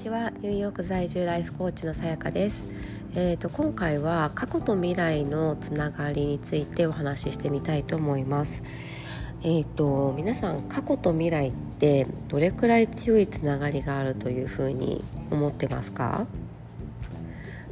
[0.00, 0.30] ちは。
[0.40, 2.64] ニューヨーク在住ライフコーチのさやかです、
[3.14, 8.62] えーと、今回は過去と未来のつながりについてお話ししてみたいと思います。
[9.42, 16.26] えーと、皆さん過去と未来ってどれくらい強いつながりがあるというふうに思ってますか？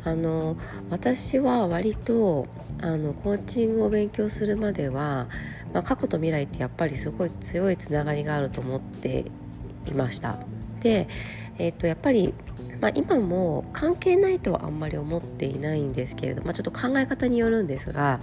[0.04, 0.58] あの
[0.90, 2.46] 私は割と
[2.82, 5.28] あのコーチングを勉強するまでは、
[5.72, 9.24] まあ、過去と未来ってやっぱりすごい強いつながりがあると思って
[9.86, 10.38] いました、
[10.84, 12.34] えー、とやっぱり、
[12.80, 18.20] まあ、今も関係ないとはあんまり思っていないんですけれど、まあ、ちょっと考え方によるんですが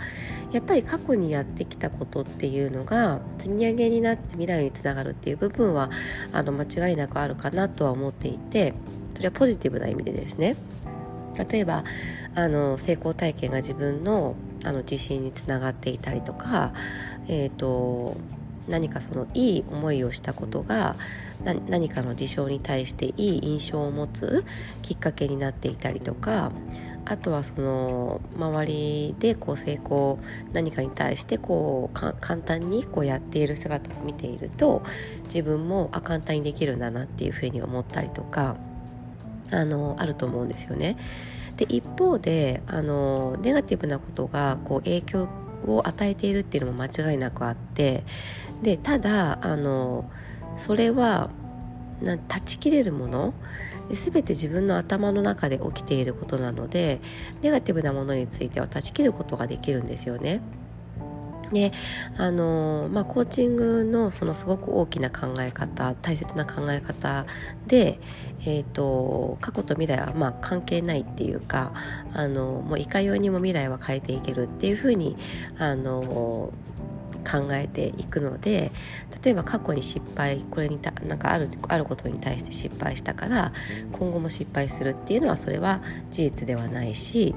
[0.52, 5.90] やっぱり過去にやってきたことっていうのが積み上げになって未来につながるっていう部分は
[6.32, 8.74] あの間違いなくあるかなとは思っていて
[9.16, 10.56] それはポジティブな意味でですね。
[11.38, 11.84] 例えば
[12.34, 16.74] あの成功体験が自分のあの自信につながっていたりとか、
[17.28, 18.18] えーと、
[18.68, 20.96] 何かそのいい思いをしたことが
[21.44, 24.46] 何かの事象に対していい印象を持つ
[24.82, 26.52] きっかけになっていたりとか
[27.08, 30.20] あとはその周りでこう成功
[30.54, 34.82] 何かに対してこう簡単にこうやっている姿を見ていると
[35.26, 38.56] 自分もあ簡単にできるんだなっていうふうに思ったりとか
[39.52, 40.98] あのあると思うんですよね。
[41.58, 48.04] で一方であのネガティブなことがこう影響をを与えているっていうのも間違いなくあって
[48.62, 50.10] でただあの
[50.58, 51.30] それは
[52.02, 53.34] な断ち切れるもの
[53.92, 57.00] 全て自分の頭の中で起きていることなので
[57.42, 60.42] ネガティブなものについては断ち切ることができるんですよね。
[61.52, 61.72] で
[62.18, 67.26] あのまあ、コーチングのそのすごく大きな考え方大切な考え方
[67.68, 68.00] で、
[68.42, 71.74] えーと、過去と未来はまあ関係ないっていうか
[72.14, 75.18] あのもういかようにも未来は変えていけるっていうふうに
[75.58, 76.52] あの
[77.26, 78.72] 考えていくので
[79.24, 83.52] 例えば過去に失敗これにたなんかあるあることに対して失敗したから
[83.92, 87.34] 今後も失敗するっていうのはそれは事実ではないし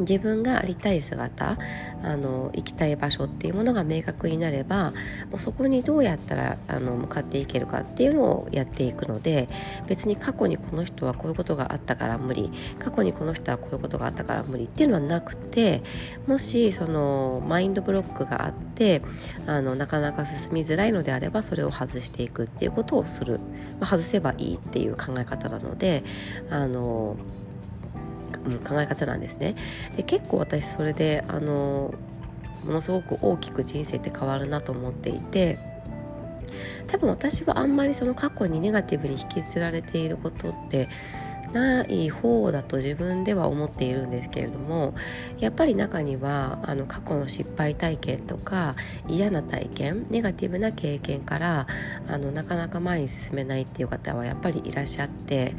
[0.00, 1.58] 自分がありたい姿
[2.02, 4.92] あの行きたい場所っていうものが明確になれば
[5.30, 9.48] もうそこにどうやったらあの向かっていけるかっていうのをやっていくので
[9.88, 15.82] 別に過去にこの人はこういうことがあったから無理過去にこの人はこういうことがあったから無理っていうのはなくて
[16.26, 19.02] もしそのマインドブロックがあって
[19.46, 23.40] あのなかなか進みづらいのであればそれを外していくっていうことをする、
[23.80, 26.04] まあ、外せばいいっていう考え方なので
[26.50, 27.16] あの
[28.58, 29.54] 考え方なんですね。
[29.96, 31.94] で結構私それであの
[32.64, 35.58] ものすごく大きく人生って変わるなと思っていて
[36.88, 40.88] 多分私はあんまりその過去にネガティブに引きずられていることって
[41.52, 44.94] ない方だと自分では思っているんですけれども
[45.38, 48.74] やっぱり中にはあの過去の失敗体験とか
[49.08, 51.66] 嫌な体験ネガティブな経験から
[52.08, 55.54] あのなかなか前に進めないっていう方はやっぱりいらっしゃって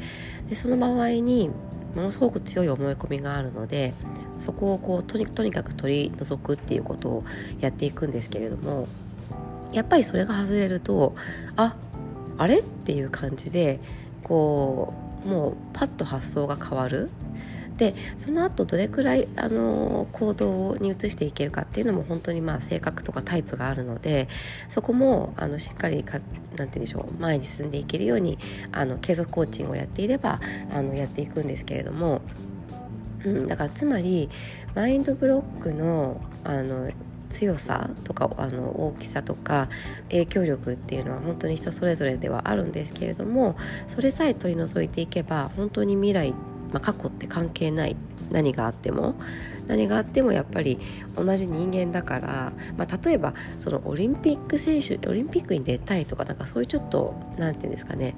[0.48, 1.50] でその場合に
[1.94, 3.94] ものすごく強い思い込みがあるので
[4.40, 7.24] そこをこうとにとにかく取り除くっていうことを
[7.60, 8.86] やっていくんですけれども
[9.72, 11.14] やっぱりそれが外れると
[11.56, 11.74] あ
[12.36, 12.60] あれ？
[12.60, 13.80] っていう感じで
[14.22, 14.94] こ
[15.26, 17.10] うもうパッと発想が変わる。
[17.78, 24.28] でその後どれくらいあの行動に移していけるかっていうのも本当にまあ性格とかタイプがあるので
[24.68, 28.38] そこもあのしっかりかなんて言うんでしょう前に進んでいけるように
[28.72, 30.40] あの継続コーチングをやっていれば
[30.74, 32.20] あのやっていくんですけれども、
[33.24, 34.28] うん、だからつまり
[34.74, 36.90] マインドブロックのあの
[37.30, 39.68] 強さとかあの大きさとか
[40.08, 43.56] 影響力っていうのは本当に人それぞれではあるんですけれども
[43.86, 46.34] それさえ取り除いていけば本当に未来
[46.72, 47.96] まあ、過去って関係ない
[48.30, 49.14] 何があっても。
[49.68, 50.78] 何があってもやっぱり
[51.14, 58.16] 同じ人間だから、まあ、例えばそのオリンピック選手オリンピックに出たいとかなんかそういうちょっと何て言うんですかね。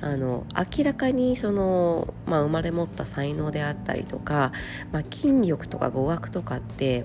[0.00, 0.46] あの
[0.78, 4.52] 明らかにその、まあ、生まれ持った才能であったりとか、
[4.90, 7.04] まあ、筋力とか語学とかって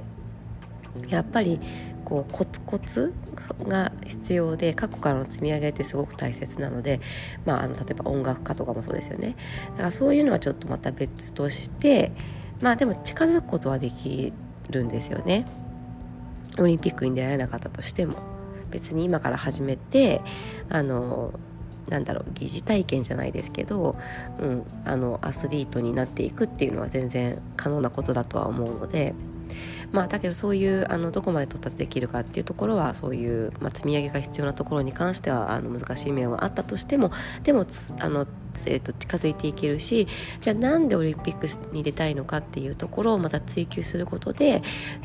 [1.07, 1.59] やっぱり
[2.05, 3.13] こうコツコツ
[3.67, 7.01] が必要で過去からの積み上げってすごく大切なので、
[7.45, 9.35] まあ、あの例えば音楽家とかもそうですよね。
[9.71, 12.11] だからそういうのはちょっとまた別として
[12.61, 14.33] まあでも近づくことはでき
[14.69, 15.45] るんですよね。
[16.59, 18.37] オリンピックに出会えなかったとしても。
[18.71, 20.21] 別に今から始めて
[20.69, 21.33] あの
[21.89, 23.95] なんだろう疑似体験じゃないですけど、
[24.39, 29.13] うん、あのアスリートになっていくっていうのは全然可能なことだとは思うので
[29.91, 37.11] まあ、だけどそういうあのどこまで到達できるかっていうところはそういう、まあ、積み上げが必要なところに関してはあの難しい面はあったとしても
[37.43, 37.65] でも
[37.99, 38.27] あの
[38.65, 40.07] えー、と近づいていけるし
[40.41, 44.61] じゃあなんでオリンピックに出たいのかっていうところをまた追求することで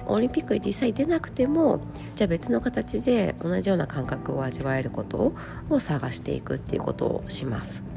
[0.07, 1.81] オリンピックに実際出なくても
[2.17, 5.35] じゃあ別の形で同じような感覚を味わえること
[5.71, 7.92] を探していくっていうことをします。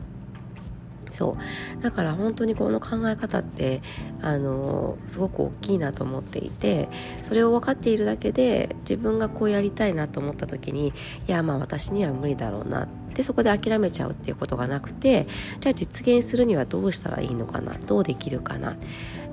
[1.16, 1.38] そ
[1.80, 1.84] う。
[1.84, 3.82] だから本当にこの考え方って
[4.22, 6.90] あのすごく大きいなと思っていて
[7.24, 10.94] それを分かっているだけで自分がこうやりたいなと思った時にい
[11.28, 15.28] やまあ私には無理だろうなってそこで諦めちゃうっていうことがなくて
[15.62, 18.76] じゃあ実現するにはどうしたらいいのかなどうできるかな。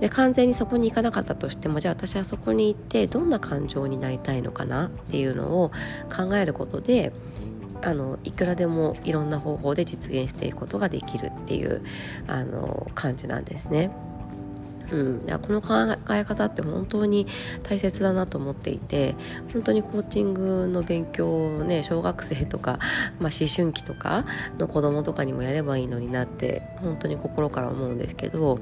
[0.01, 5.71] で完全にそこに行かなかったとしてもじゃあ私はそこに行ってどんな感情になりたいのかなっていうのを
[6.15, 7.13] 考えることで
[7.83, 11.83] あのいくらでもいろんな方法で実現していくことができるっていう
[12.27, 13.91] あの感じなんですね。
[14.91, 17.27] うん、この考え方って本当に
[17.63, 19.15] 大切だなと思っていて
[19.53, 22.79] 本当にコーチングの勉強をね小学生とか、
[23.19, 24.27] まあ、思春期とか
[24.59, 28.59] の子供とかにもやればいいのになって本当に心から思うんですけど、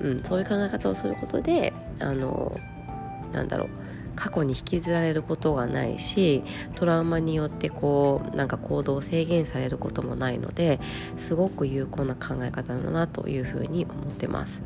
[0.00, 2.58] うん、そういう考え方をすることであの
[3.32, 3.68] なんだろう。
[4.18, 6.42] 過去に引きずられることがないし
[6.74, 10.80] トラウマによってこうなんか行動を制限されることもないので
[11.16, 14.60] すごく有効な考え方だなというふうに思ってます。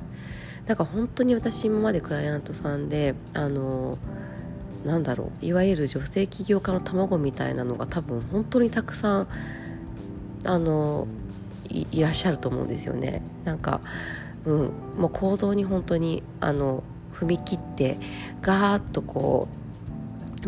[0.64, 3.98] だから本当に私今までクライアントさんであの
[4.86, 9.28] なんだろういわゆる女性起業家の卵みたいなのが多分本当にたくさん
[10.44, 11.06] あの
[11.68, 13.22] いらっしゃると思うんですよね。
[13.44, 13.82] なんか
[14.44, 14.58] うん、
[14.98, 16.82] もう行動に本当にあの
[17.14, 17.98] 踏み切って
[18.40, 19.62] ガーッとこう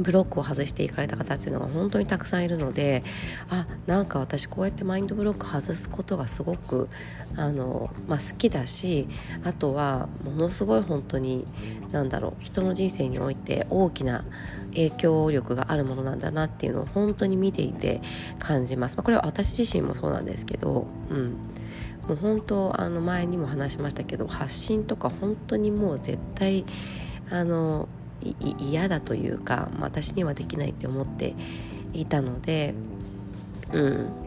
[0.01, 3.05] ブロックを外していかれた方っていうのが本当にたくさんいるので
[3.49, 6.89] あなんか私こうやってマインドブロック外すことがすごく
[7.37, 9.09] あの、まあ、好きだし
[9.45, 11.47] あとはものすごい本当に
[11.93, 14.25] 何だろう人の人生において大きな
[14.71, 18.01] 影響力があるものなんだなっていうのを本当に見ていて
[18.41, 18.97] 感じます。
[18.97, 21.37] まあ、これは私自身もそうなんですけど、うん、
[22.09, 26.65] もう本当あの前にも話しましたけど発信とか本当にもう絶対
[27.31, 27.89] あの
[28.59, 31.35] 嫌だというか、まあ、私にはできないって思って
[31.93, 32.75] いたので
[33.73, 34.25] うん。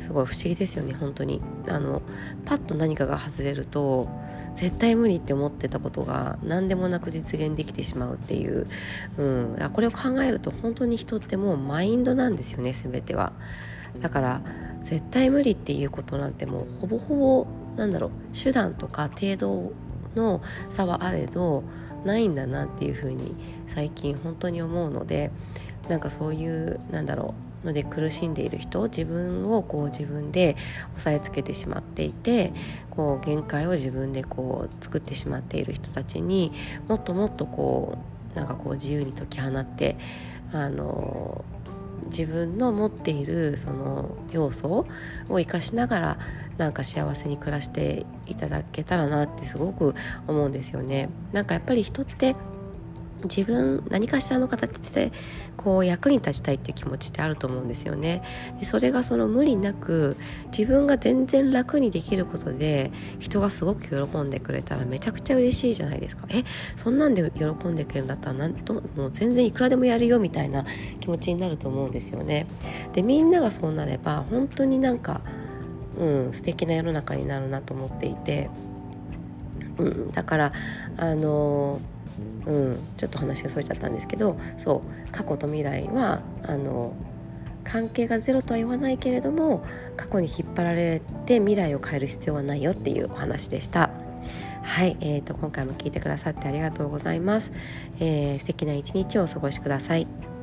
[0.00, 1.40] すごい不思議ですよね本当に。
[1.68, 2.02] あの
[2.44, 4.08] パッと何かが外れると
[4.54, 8.68] 絶対無理って思ってたことが何でもなく実現できてしまうっていう、
[9.18, 13.32] うん、これを考えると本当に人ってもうマインドなんですよね全ては。
[14.00, 14.40] だから
[14.84, 17.46] 絶対無理っていうことなんてもうほぼほぼ
[17.76, 19.72] なんだろう手段とか程度
[20.14, 21.64] の差はあれど
[22.04, 23.34] ないんだなっていうふうに
[23.66, 25.30] 最近本当に思うので
[25.88, 30.56] なんかそういうなんだろうので苦しんでいる人自分をこう自分で
[30.96, 32.52] 押さえつけてしまっていて
[32.90, 36.52] こう限界を自分でこう作ってしまっている人たちに
[36.88, 37.98] もっともっとこ
[38.34, 39.96] うなんかこう自由に解き放って
[40.52, 41.44] あの
[42.06, 44.86] 自分の持っているその要素を
[45.28, 46.18] 生かしながら
[46.58, 49.94] なんか幸せに暮らしていただけたらなってすごく
[50.28, 51.08] 思うんですよね。
[51.32, 52.36] なんかやっぱり人って
[53.24, 55.12] 自分何かしらの形で
[55.56, 58.22] こう役に立ちたいっていう気持ちってあると思うんですよね。
[58.60, 60.16] でそれがその無理なく
[60.56, 62.90] 自分が全然楽にできることで
[63.20, 66.26] 人がすごく喜んでくれたらめちゃくちゃ嬉しいじゃないですか。
[66.28, 66.44] え
[66.76, 70.64] そんなんで喜んでくれるんだったらなんともう全然いくらでもやるよみたいな
[71.00, 72.46] 気持ちになると思うんですよね。
[72.92, 75.22] でみんながそうなれば本当になんか
[75.98, 78.50] うん素敵な世の中になるなと思っていて。
[79.76, 80.52] うん、だから
[80.98, 81.93] あのー
[82.46, 86.94] うん、ちょっと話がそれちゃったんですけどそう過去と未来はあの
[87.64, 89.64] 関係がゼロとは言わないけれども
[89.96, 93.90] 過去に引っ張られて未来を変える必要はないよっていうお話でした。
[94.62, 97.52] はい、えーと、今回も聞いてくださってありがとうございます。
[98.00, 100.33] えー、素敵な一日をお過ごしください。